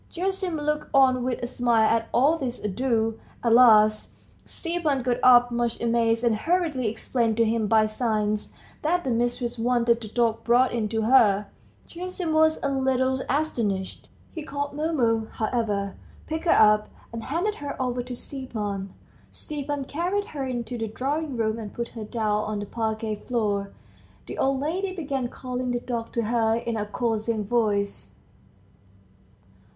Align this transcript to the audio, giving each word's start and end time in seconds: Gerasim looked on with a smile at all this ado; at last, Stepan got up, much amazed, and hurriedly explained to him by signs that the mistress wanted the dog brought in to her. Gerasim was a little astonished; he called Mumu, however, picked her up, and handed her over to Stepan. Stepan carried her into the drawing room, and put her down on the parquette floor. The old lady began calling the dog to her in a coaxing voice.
Gerasim 0.11 0.57
looked 0.59 0.89
on 0.95 1.21
with 1.23 1.43
a 1.43 1.45
smile 1.45 1.83
at 1.87 2.09
all 2.11 2.35
this 2.35 2.63
ado; 2.63 3.19
at 3.43 3.53
last, 3.53 4.13
Stepan 4.45 5.03
got 5.03 5.17
up, 5.21 5.51
much 5.51 5.79
amazed, 5.79 6.23
and 6.23 6.35
hurriedly 6.35 6.87
explained 6.87 7.37
to 7.37 7.45
him 7.45 7.67
by 7.67 7.85
signs 7.85 8.51
that 8.81 9.03
the 9.03 9.11
mistress 9.11 9.59
wanted 9.59 10.01
the 10.01 10.07
dog 10.07 10.43
brought 10.43 10.71
in 10.73 10.89
to 10.89 11.03
her. 11.03 11.45
Gerasim 11.85 12.33
was 12.33 12.59
a 12.63 12.69
little 12.69 13.19
astonished; 13.29 14.09
he 14.33 14.41
called 14.41 14.73
Mumu, 14.73 15.27
however, 15.33 15.95
picked 16.25 16.45
her 16.45 16.51
up, 16.59 16.89
and 17.13 17.25
handed 17.25 17.53
her 17.61 17.79
over 17.79 18.01
to 18.01 18.15
Stepan. 18.15 18.91
Stepan 19.31 19.85
carried 19.85 20.25
her 20.29 20.43
into 20.43 20.79
the 20.79 20.87
drawing 20.87 21.37
room, 21.37 21.59
and 21.59 21.75
put 21.75 21.89
her 21.89 22.05
down 22.05 22.45
on 22.45 22.57
the 22.57 22.65
parquette 22.65 23.27
floor. 23.27 23.69
The 24.25 24.39
old 24.39 24.59
lady 24.61 24.95
began 24.95 25.27
calling 25.27 25.69
the 25.69 25.79
dog 25.79 26.11
to 26.13 26.23
her 26.23 26.55
in 26.55 26.75
a 26.75 26.87
coaxing 26.87 27.45
voice. 27.45 28.13